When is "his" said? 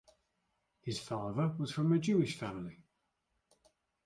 0.81-0.97